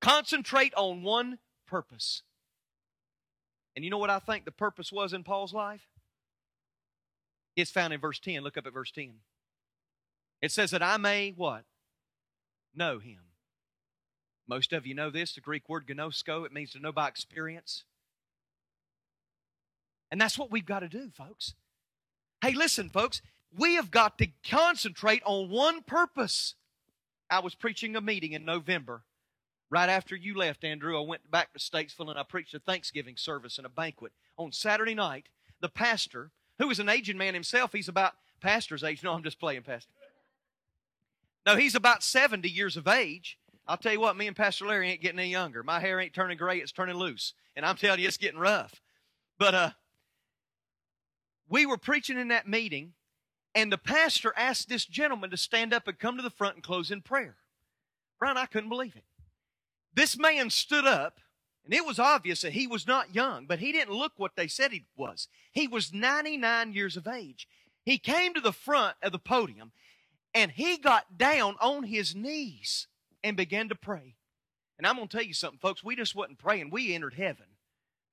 [0.00, 1.38] Concentrate on one
[1.72, 2.20] purpose.
[3.74, 5.88] And you know what I think the purpose was in Paul's life?
[7.56, 8.42] It's found in verse 10.
[8.42, 9.14] Look up at verse 10.
[10.42, 11.64] It says that I may what?
[12.74, 13.20] Know him.
[14.46, 17.84] Most of you know this, the Greek word gnosko, it means to know by experience.
[20.10, 21.54] And that's what we've got to do, folks.
[22.42, 23.22] Hey, listen, folks,
[23.56, 26.54] we have got to concentrate on one purpose.
[27.30, 29.04] I was preaching a meeting in November.
[29.72, 33.16] Right after you left, Andrew, I went back to Statesville and I preached a Thanksgiving
[33.16, 34.12] service and a banquet.
[34.36, 35.30] On Saturday night,
[35.62, 39.02] the pastor, who is an aging man himself, he's about pastor's age.
[39.02, 39.90] No, I'm just playing, Pastor.
[41.46, 43.38] No, he's about 70 years of age.
[43.66, 45.62] I'll tell you what, me and Pastor Larry ain't getting any younger.
[45.62, 47.32] My hair ain't turning gray, it's turning loose.
[47.56, 48.82] And I'm telling you, it's getting rough.
[49.38, 49.70] But uh,
[51.48, 52.92] we were preaching in that meeting,
[53.54, 56.62] and the pastor asked this gentleman to stand up and come to the front and
[56.62, 57.36] close in prayer.
[58.18, 59.04] Brian, I couldn't believe it.
[59.94, 61.20] This man stood up,
[61.64, 64.48] and it was obvious that he was not young, but he didn't look what they
[64.48, 65.28] said he was.
[65.52, 67.46] He was 99 years of age.
[67.84, 69.72] He came to the front of the podium,
[70.34, 72.86] and he got down on his knees
[73.22, 74.16] and began to pray.
[74.78, 75.84] And I'm going to tell you something, folks.
[75.84, 77.46] We just wasn't praying, we entered heaven.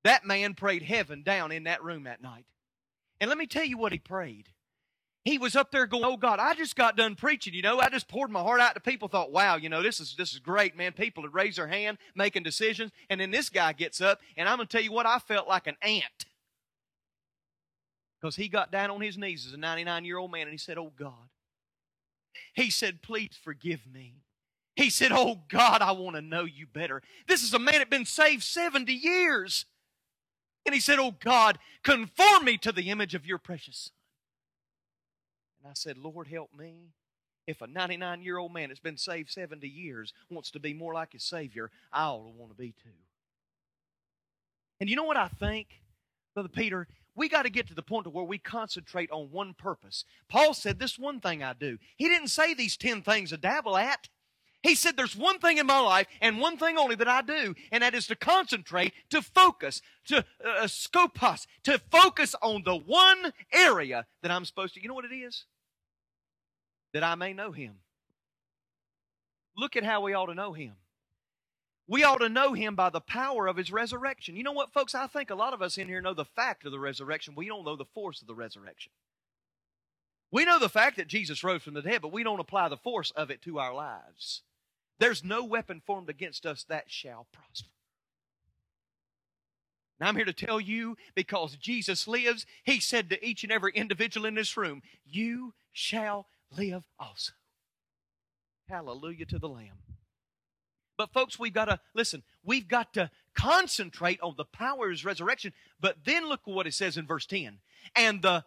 [0.03, 2.45] That man prayed heaven down in that room that night.
[3.19, 4.49] And let me tell you what he prayed.
[5.25, 7.53] He was up there going, "Oh God, I just got done preaching.
[7.53, 9.07] You know, I just poured my heart out to people.
[9.07, 10.93] Thought, wow, you know, this is this is great, man.
[10.93, 14.57] People had raised their hand, making decisions, and then this guy gets up, and I'm
[14.57, 16.25] going to tell you what, I felt like an ant
[18.19, 20.57] because he got down on his knees as a 99 year old man, and he
[20.57, 21.29] said, "Oh God,"
[22.53, 24.23] he said, "Please forgive me."
[24.75, 27.89] He said, "Oh God, I want to know you better." This is a man that
[27.89, 29.65] been saved 70 years.
[30.65, 33.98] And he said, Oh God, conform me to the image of your precious Son.
[35.61, 36.93] And I said, Lord, help me.
[37.47, 40.93] If a 99 year old man that's been saved 70 years wants to be more
[40.93, 42.89] like his Savior, I ought to want to be too.
[44.79, 45.67] And you know what I think,
[46.33, 46.87] Brother Peter?
[47.15, 50.05] We got to get to the point to where we concentrate on one purpose.
[50.29, 51.77] Paul said, This one thing I do.
[51.97, 54.07] He didn't say these 10 things to dabble at.
[54.61, 57.55] He said, There's one thing in my life and one thing only that I do,
[57.71, 63.33] and that is to concentrate, to focus, to uh, skopos, to focus on the one
[63.53, 64.81] area that I'm supposed to.
[64.81, 65.45] You know what it is?
[66.93, 67.75] That I may know Him.
[69.55, 70.73] Look at how we ought to know Him.
[71.87, 74.35] We ought to know Him by the power of His resurrection.
[74.35, 74.93] You know what, folks?
[74.93, 77.33] I think a lot of us in here know the fact of the resurrection.
[77.35, 78.91] We don't know the force of the resurrection.
[80.31, 82.77] We know the fact that Jesus rose from the dead, but we don't apply the
[82.77, 84.43] force of it to our lives.
[84.99, 87.69] There's no weapon formed against us that shall prosper.
[89.99, 93.73] And I'm here to tell you because Jesus lives, He said to each and every
[93.73, 97.33] individual in this room, You shall live also.
[98.69, 99.79] Hallelujah to the Lamb.
[100.97, 105.05] But, folks, we've got to, listen, we've got to concentrate on the power of His
[105.05, 105.53] resurrection.
[105.79, 107.59] But then look what it says in verse 10.
[107.95, 108.43] And the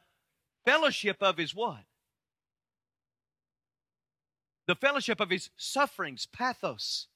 [0.64, 1.80] fellowship of His what?
[4.66, 7.09] The fellowship of his sufferings, pathos.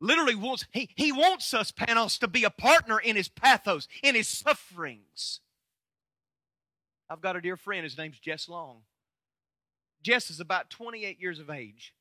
[0.00, 4.14] Literally wants, he, he wants us, Panos, to be a partner in his pathos, in
[4.14, 5.40] his sufferings.
[7.08, 8.82] I've got a dear friend, his name's Jess Long.
[10.02, 11.94] Jess is about 28 years of age.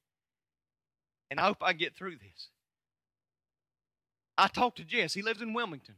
[1.31, 2.49] And I hope I get through this.
[4.37, 5.13] I talked to Jess.
[5.13, 5.95] He lives in Wilmington.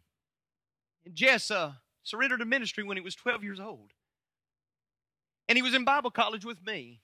[1.06, 3.92] And Jess uh, surrendered to ministry when he was 12 years old.
[5.48, 7.02] And he was in Bible college with me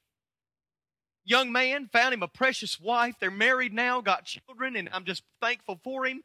[1.26, 3.16] young man, found him a precious wife.
[3.20, 6.24] They're married now, got children, and I'm just thankful for him.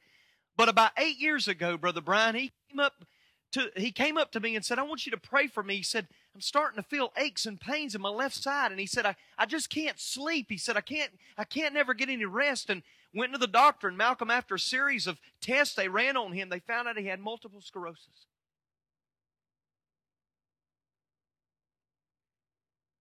[0.56, 3.04] But about eight years ago, Brother Brian, he came up
[3.52, 5.76] to he came up to me and said, I want you to pray for me.
[5.76, 8.70] He said, I'm starting to feel aches and pains in my left side.
[8.70, 10.46] And he said, I, I just can't sleep.
[10.48, 12.70] He said, I can't I can't never get any rest.
[12.70, 12.82] And
[13.14, 16.48] went to the doctor, and Malcolm, after a series of tests they ran on him,
[16.48, 18.26] they found out he had multiple sclerosis.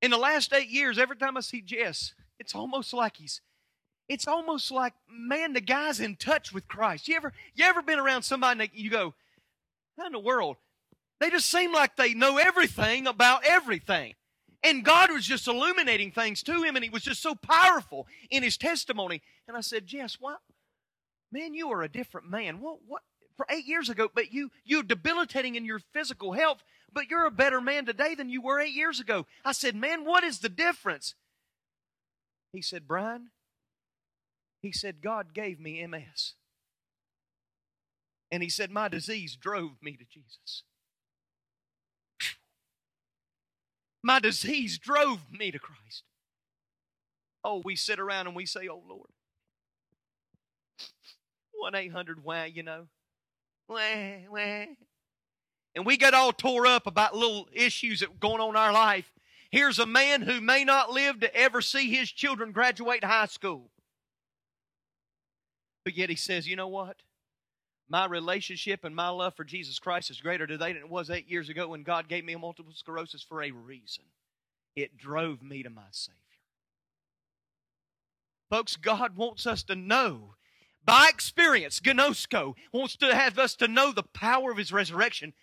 [0.06, 3.42] In the last eight years, every time I see Jess, it's almost like he's
[4.08, 7.08] it's almost like man the guy's in touch with christ.
[7.08, 9.16] You ever you ever been around somebody that you go
[9.98, 10.58] how in the world?
[11.20, 14.14] They just seem like they know everything about everything.
[14.62, 18.44] And god was just illuminating things to him and he was just so powerful in
[18.44, 19.24] his testimony.
[19.48, 20.38] And i said jess what
[21.32, 22.62] man you are a different man.
[22.62, 23.02] What what
[23.38, 26.64] for eight years ago but you you're debilitating in your physical health
[26.96, 29.28] but you're a better man today than you were eight years ago.
[29.44, 31.14] I said, Man, what is the difference?
[32.54, 33.32] He said, Brian,
[34.62, 36.34] he said, God gave me MS.
[38.32, 40.64] And he said, My disease drove me to Jesus.
[44.02, 46.04] My disease drove me to Christ.
[47.44, 49.10] Oh, we sit around and we say, Oh Lord.
[51.58, 52.88] 1 800 why, you know.
[53.68, 53.80] Wah,
[54.30, 54.66] wah
[55.76, 59.12] and we get all tore up about little issues that going on in our life.
[59.52, 63.70] Here's a man who may not live to ever see his children graduate high school.
[65.84, 66.98] But yet he says, you know what?
[67.88, 71.30] My relationship and my love for Jesus Christ is greater today than it was eight
[71.30, 74.06] years ago when God gave me multiple sclerosis for a reason.
[74.76, 76.20] It drove me to my Savior.
[78.50, 80.36] Folks, God wants us to know
[80.86, 85.34] by experience, Gnosko wants to have us to know the power of His resurrection.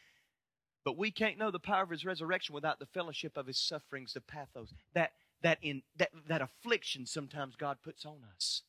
[0.85, 4.15] But we can't know the power of His resurrection without the fellowship of His sufferings,
[4.15, 8.63] the pathos, that, that, in, that, that affliction sometimes God puts on us.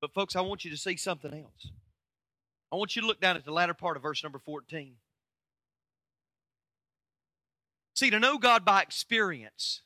[0.00, 1.70] But, folks, I want you to see something else.
[2.72, 4.94] I want you to look down at the latter part of verse number 14.
[7.94, 9.82] See, to know God by experience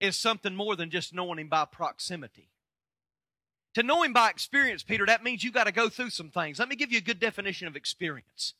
[0.00, 2.48] is something more than just knowing Him by proximity.
[3.74, 6.58] To know Him by experience, Peter, that means you got to go through some things.
[6.58, 8.54] Let me give you a good definition of experience.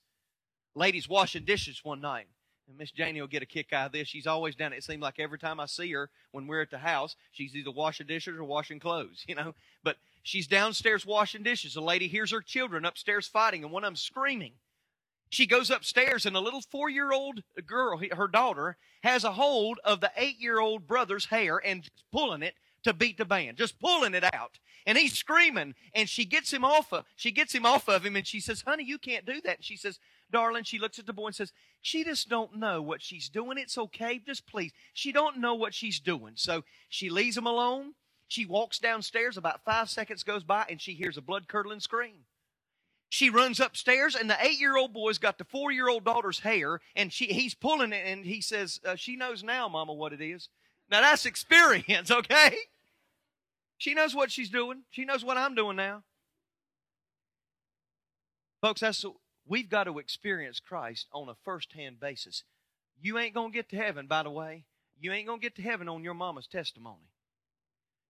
[0.75, 2.27] Ladies washing dishes one night.
[2.69, 4.09] And Miss Janie will get a kick out of this.
[4.09, 4.85] She's always done it.
[4.89, 8.07] It like every time I see her when we're at the house, she's either washing
[8.07, 9.55] dishes or washing clothes, you know.
[9.83, 11.77] But she's downstairs washing dishes.
[11.77, 14.55] A lady hears her children upstairs fighting, and one of them screaming.
[15.31, 19.79] She goes upstairs, and a little four year old girl, her daughter, has a hold
[19.85, 23.79] of the eight year old brother's hair and pulling it to beat the band, just
[23.81, 24.59] pulling it out.
[24.87, 28.17] And he's screaming, and she gets him off of she gets him off of him,
[28.17, 29.99] and she says, "Honey, you can't do that." And she says,
[30.31, 33.59] "Darling," she looks at the boy and says, "She just don't know what she's doing.
[33.59, 34.73] It's okay, just please.
[34.93, 37.95] She don't know what she's doing." So she leaves him alone.
[38.29, 39.37] She walks downstairs.
[39.37, 42.25] About five seconds goes by, and she hears a blood curdling scream.
[43.09, 47.55] She runs upstairs, and the eight-year-old boy's got the four-year-old daughter's hair, and she he's
[47.55, 50.49] pulling it, and he says, uh, "She knows now, Mama, what it is."
[50.91, 52.57] Now that's experience, okay?
[53.79, 54.83] She knows what she's doing.
[54.91, 56.03] She knows what I'm doing now.
[58.61, 59.05] Folks, that's
[59.47, 62.45] we've got to experience Christ on a first-hand basis.
[63.01, 64.65] You ain't going to get to heaven, by the way.
[65.01, 67.11] You ain't going to get to heaven on your mama's testimony.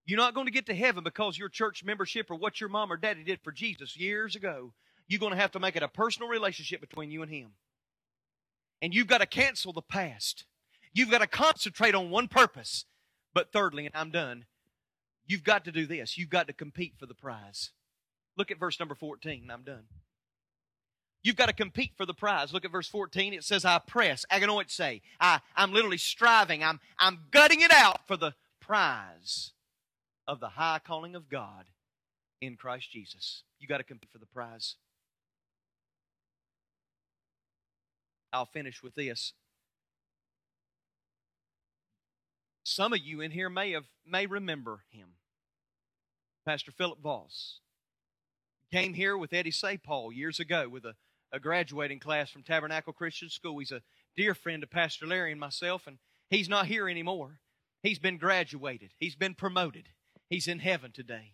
[0.05, 2.91] You're not going to get to heaven because your church membership or what your mom
[2.91, 4.73] or daddy did for Jesus years ago.
[5.07, 7.51] You're going to have to make it a personal relationship between you and Him.
[8.81, 10.45] And you've got to cancel the past.
[10.93, 12.85] You've got to concentrate on one purpose.
[13.33, 14.45] But thirdly, and I'm done,
[15.27, 16.17] You've got to do this.
[16.17, 17.71] You've got to compete for the prize.
[18.37, 19.49] Look at verse number 14.
[19.51, 19.85] I'm done.
[21.25, 22.53] You've got to compete for the prize.
[22.53, 23.33] Look at verse 14.
[23.33, 24.27] It says, I press.
[24.31, 25.01] Agonizomai.
[25.19, 26.63] I, I'm literally striving.
[26.63, 29.53] I'm, I'm gutting it out for the prize
[30.27, 31.65] of the high calling of God
[32.41, 33.41] in Christ Jesus.
[33.59, 34.75] You got to compete for the prize.
[38.31, 39.33] I'll finish with this.
[42.63, 45.07] Some of you in here may have may remember him.
[46.45, 47.61] Pastor Philip Voss
[48.71, 50.93] came here with Eddie Paul years ago with a,
[51.35, 53.59] a graduating class from Tabernacle Christian School.
[53.59, 53.81] He's a
[54.15, 55.97] dear friend of Pastor Larry and myself, and
[56.29, 57.39] he's not here anymore.
[57.83, 58.91] He's been graduated.
[58.97, 59.89] He's been promoted.
[60.29, 61.33] He's in heaven today.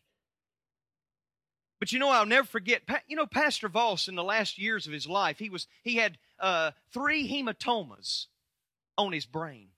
[1.79, 2.81] But you know, I'll never forget.
[3.07, 6.17] You know, Pastor Voss in the last years of his life, he was he had
[6.39, 8.25] uh, three hematomas
[8.97, 9.69] on his brain.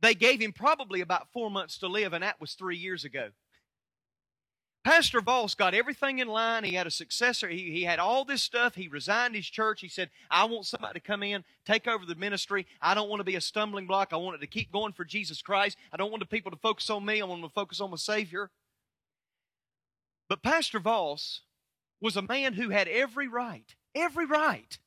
[0.00, 3.30] They gave him probably about four months to live, and that was three years ago.
[4.88, 6.64] Pastor Voss got everything in line.
[6.64, 7.46] He had a successor.
[7.46, 8.74] He, he had all this stuff.
[8.74, 9.82] He resigned his church.
[9.82, 12.66] He said, I want somebody to come in, take over the ministry.
[12.80, 14.14] I don't want to be a stumbling block.
[14.14, 15.76] I want it to keep going for Jesus Christ.
[15.92, 17.20] I don't want the people to focus on me.
[17.20, 18.48] I want them to focus on my Savior.
[20.26, 21.42] But Pastor Voss
[22.00, 24.78] was a man who had every right, every right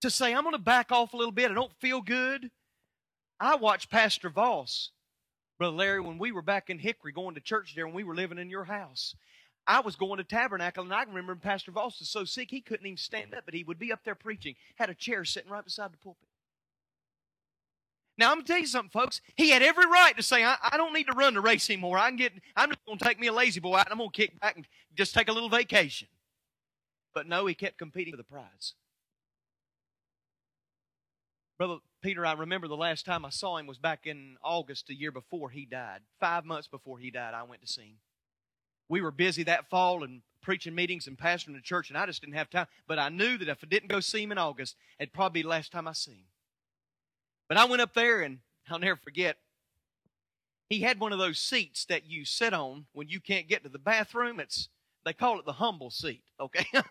[0.00, 1.50] to say, I'm going to back off a little bit.
[1.50, 2.50] I don't feel good.
[3.38, 4.88] I watched Pastor Voss,
[5.58, 8.14] Brother Larry, when we were back in Hickory going to church there when we were
[8.14, 9.14] living in your house.
[9.66, 12.86] I was going to Tabernacle, and I remember Pastor Voss was so sick he couldn't
[12.86, 15.64] even stand up, but he would be up there preaching, had a chair sitting right
[15.64, 16.28] beside the pulpit.
[18.16, 19.20] Now I'm gonna tell you something, folks.
[19.36, 21.98] He had every right to say, I, I don't need to run the race anymore.
[21.98, 24.40] I can get I'm just gonna take me a La-Z-Boy out and I'm gonna kick
[24.40, 24.66] back and
[24.96, 26.08] just take a little vacation.
[27.14, 28.74] But no, he kept competing for the prize.
[31.58, 34.94] Brother Peter, I remember the last time I saw him was back in August the
[34.94, 36.00] year before he died.
[36.20, 37.98] Five months before he died, I went to see him.
[38.88, 42.20] We were busy that fall and preaching meetings and pastoring the church, and I just
[42.20, 42.68] didn't have time.
[42.86, 45.42] But I knew that if I didn't go see him in August, it'd probably be
[45.42, 46.26] the last time I see him.
[47.48, 48.38] But I went up there, and
[48.70, 49.36] I'll never forget.
[50.70, 53.68] He had one of those seats that you sit on when you can't get to
[53.68, 54.38] the bathroom.
[54.38, 54.68] It's
[55.04, 56.22] they call it the humble seat.
[56.38, 56.66] Okay.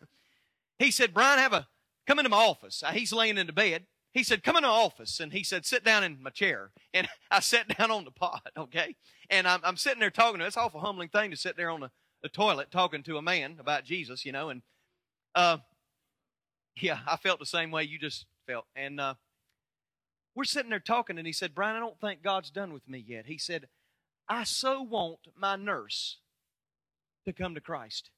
[0.80, 1.68] he said, "Brian, have a
[2.06, 3.86] come into my office." He's laying in the bed
[4.18, 5.20] he said, Come in the office.
[5.20, 6.72] And he said, Sit down in my chair.
[6.92, 8.96] And I sat down on the pot, okay?
[9.30, 10.48] And I'm, I'm sitting there talking to him.
[10.48, 11.92] It's an awful humbling thing to sit there on the,
[12.24, 14.50] the toilet talking to a man about Jesus, you know.
[14.50, 14.64] And
[15.36, 15.58] uh,
[16.82, 18.66] yeah, I felt the same way you just felt.
[18.76, 19.14] And uh,
[20.34, 23.04] we're sitting there talking, and he said, Brian, I don't think God's done with me
[23.06, 23.28] yet.
[23.28, 23.68] He said,
[24.28, 26.18] I so want my nurse
[27.26, 28.10] to come to Christ.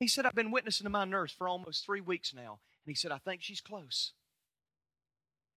[0.00, 2.58] He said, I've been witnessing to my nurse for almost three weeks now.
[2.84, 4.12] And he said, I think she's close.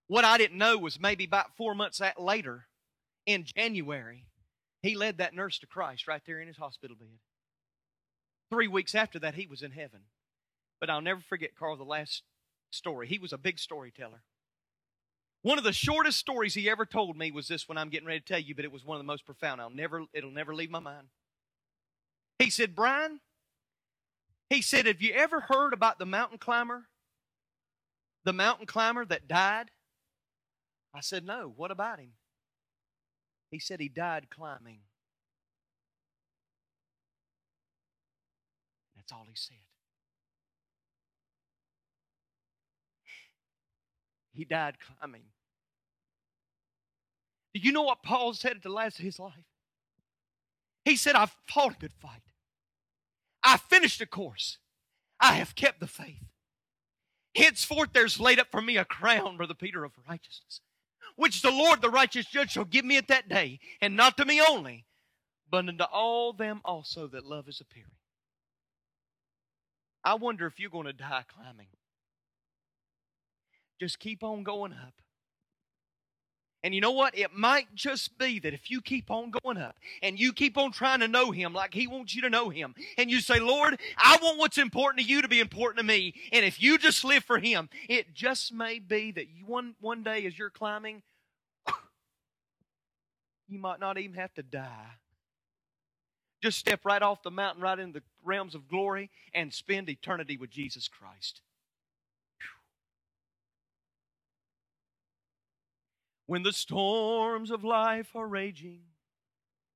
[0.07, 2.67] What I didn't know was maybe about four months later,
[3.25, 4.25] in January,
[4.81, 7.19] he led that nurse to Christ right there in his hospital bed.
[8.49, 10.01] Three weeks after that, he was in heaven.
[10.79, 12.23] But I'll never forget Carl, the last
[12.69, 13.07] story.
[13.07, 14.21] He was a big storyteller.
[15.41, 18.19] One of the shortest stories he ever told me was this one I'm getting ready
[18.19, 19.59] to tell you, but it was one of the most profound.
[19.59, 21.07] I'll never, it'll never leave my mind.
[22.39, 23.19] He said, Brian,
[24.49, 26.87] he said, Have you ever heard about the mountain climber?
[28.23, 29.71] The mountain climber that died?
[30.93, 31.51] I said, No.
[31.55, 32.13] What about him?
[33.51, 34.79] He said he died climbing.
[38.95, 39.57] That's all he said.
[44.33, 45.23] He died climbing.
[47.53, 49.33] Do you know what Paul said at the last of his life?
[50.85, 52.21] He said, I've fought a good fight.
[53.43, 54.57] I finished the course.
[55.19, 56.23] I have kept the faith.
[57.35, 60.61] Henceforth there's laid up for me a crown, Brother Peter, of righteousness,
[61.15, 64.25] which the Lord, the righteous judge, shall give me at that day, and not to
[64.25, 64.85] me only,
[65.49, 67.91] but unto all them also that love is appearing.
[70.03, 71.67] I wonder if you're going to die climbing.
[73.79, 74.93] Just keep on going up.
[76.63, 77.17] And you know what?
[77.17, 80.71] It might just be that if you keep on going up and you keep on
[80.71, 83.79] trying to know Him like He wants you to know Him, and you say, Lord,
[83.97, 87.03] I want what's important to you to be important to me, and if you just
[87.03, 91.03] live for Him, it just may be that you, one, one day as you're climbing,
[93.47, 94.95] you might not even have to die.
[96.41, 100.37] Just step right off the mountain, right into the realms of glory, and spend eternity
[100.37, 101.41] with Jesus Christ.
[106.27, 108.81] When the storms of life are raging,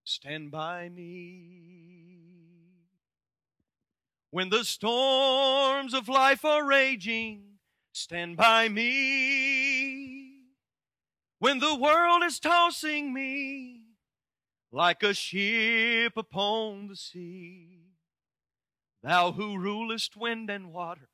[0.03, 2.11] stand by me.
[4.31, 7.59] When the storms of life are raging,
[7.93, 10.43] stand by me.
[11.39, 13.83] When the world is tossing me
[14.73, 17.79] like a ship upon the sea,
[19.01, 21.07] thou who rulest wind and water,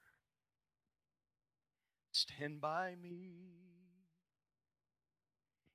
[2.11, 3.76] stand by me.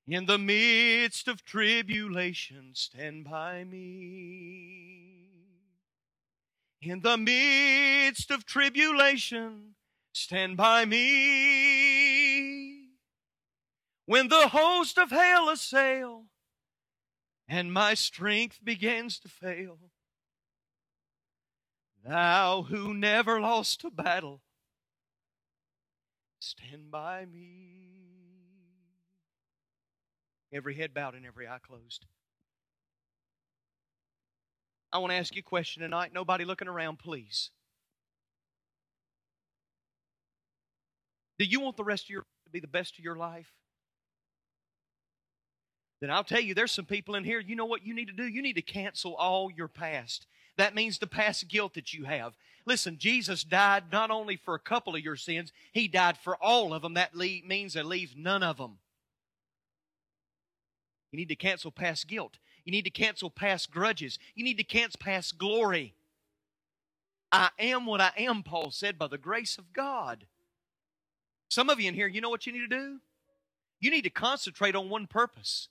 [0.07, 5.29] In the midst of tribulation, stand by me.
[6.81, 9.77] In the midst of tribulation,
[10.13, 12.03] stand by me.
[14.07, 16.25] When the host of hell assail
[17.47, 19.79] and my strength begins to fail,
[22.05, 24.43] thou who never lost a battle,
[26.41, 28.02] stand by me
[30.53, 32.07] every head bowed and every eye closed.
[34.93, 36.13] I want to ask you a question tonight.
[36.13, 37.51] Nobody looking around, please.
[41.39, 43.51] Do you want the rest of your to be the best of your life?
[46.01, 48.13] Then I'll tell you, there's some people in here, you know what you need to
[48.13, 48.25] do?
[48.25, 50.27] You need to cancel all your past.
[50.57, 52.35] That means the past guilt that you have.
[52.67, 56.75] Listen, Jesus died not only for a couple of your sins, He died for all
[56.75, 56.95] of them.
[56.95, 58.79] That means that leaves none of them.
[61.13, 62.39] You need to cancel past guilt.
[62.65, 64.19] You need to cancel past grudges.
[64.35, 65.95] You need to cancel past glory.
[67.31, 70.27] I am what I am, Paul said, by the grace of God.
[71.49, 72.99] Some of you in here, you know what you need to do?
[73.79, 75.69] You need to concentrate on one purpose.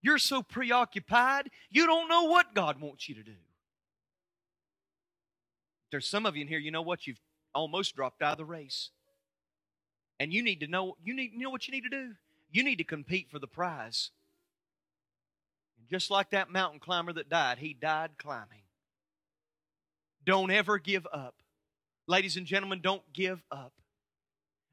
[0.00, 3.36] You're so preoccupied, you don't know what God wants you to do.
[5.90, 7.06] There's some of you in here, you know what?
[7.06, 7.20] You've
[7.54, 8.90] almost dropped out of the race.
[10.18, 12.12] And you need to know, you need, you know what you need to do?
[12.52, 14.10] You need to compete for the prize.
[15.78, 18.62] And just like that mountain climber that died, he died climbing.
[20.24, 21.34] Don't ever give up.
[22.06, 23.72] Ladies and gentlemen, don't give up.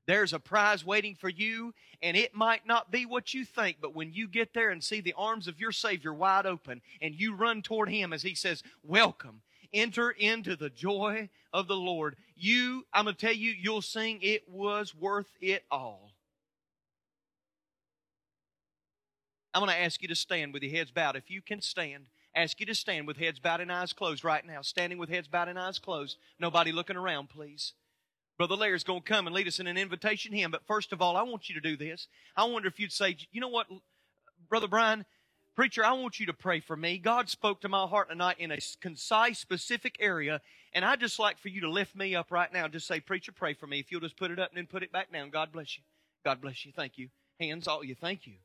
[0.05, 3.95] There's a prize waiting for you, and it might not be what you think, but
[3.95, 7.35] when you get there and see the arms of your Savior wide open and you
[7.35, 12.87] run toward Him as He says, Welcome, enter into the joy of the Lord, you,
[12.91, 16.08] I'm going to tell you, you'll sing, It was worth it all.
[19.53, 21.15] I'm going to ask you to stand with your heads bowed.
[21.15, 24.45] If you can stand, ask you to stand with heads bowed and eyes closed right
[24.45, 24.61] now.
[24.61, 26.17] Standing with heads bowed and eyes closed.
[26.39, 27.73] Nobody looking around, please.
[28.37, 30.51] Brother Larry's going to come and lead us in an invitation hymn.
[30.51, 32.07] But first of all, I want you to do this.
[32.37, 33.67] I wonder if you'd say, you know what,
[34.47, 35.05] Brother Brian,
[35.55, 36.99] preacher, I want you to pray for me.
[36.99, 40.39] God spoke to my heart tonight in a concise, specific area.
[40.71, 42.67] And I'd just like for you to lift me up right now.
[42.67, 43.79] Just say, preacher, pray for me.
[43.79, 45.31] If you'll just put it up and then put it back down.
[45.31, 45.83] God bless you.
[46.23, 46.71] God bless you.
[46.71, 47.09] Thank you.
[47.39, 47.95] Hands, all you.
[47.95, 48.35] Thank you.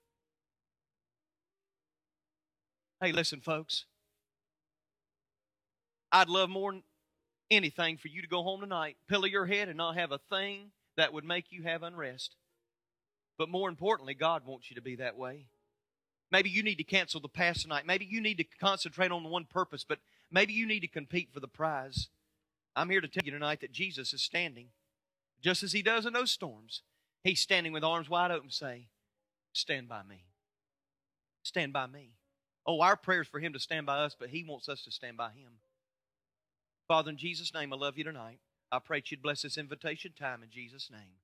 [3.05, 3.85] Hey, listen, folks.
[6.11, 6.83] I'd love more than
[7.51, 10.71] anything for you to go home tonight, pillow your head, and not have a thing
[10.97, 12.35] that would make you have unrest.
[13.37, 15.49] But more importantly, God wants you to be that way.
[16.33, 17.85] Maybe you need to cancel the past tonight.
[17.85, 19.99] Maybe you need to concentrate on one purpose, but
[20.31, 22.09] maybe you need to compete for the prize.
[22.75, 24.69] I'm here to tell you tonight that Jesus is standing,
[25.43, 26.81] just as he does in those storms.
[27.23, 28.87] He's standing with arms wide open, say,
[29.53, 30.25] Stand by me.
[31.43, 32.13] Stand by me.
[32.67, 35.17] Oh, our prayers for him to stand by us, but he wants us to stand
[35.17, 35.59] by him.
[36.89, 38.39] Father, in Jesus' name, I love you tonight.
[38.73, 41.19] I pray that you'd bless this invitation time in Jesus' name.